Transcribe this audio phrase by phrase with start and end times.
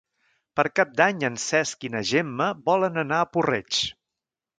[0.59, 3.83] Per Cap d'Any en Cesc i na Gemma volen anar a Puig-reig.